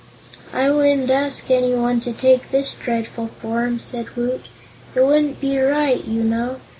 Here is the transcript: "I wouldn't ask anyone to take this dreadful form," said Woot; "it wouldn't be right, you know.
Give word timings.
"I 0.51 0.71
wouldn't 0.71 1.11
ask 1.11 1.51
anyone 1.51 2.01
to 2.01 2.11
take 2.11 2.49
this 2.49 2.73
dreadful 2.73 3.27
form," 3.27 3.77
said 3.77 4.15
Woot; 4.15 4.47
"it 4.95 5.05
wouldn't 5.05 5.39
be 5.39 5.59
right, 5.61 6.03
you 6.03 6.23
know. 6.23 6.59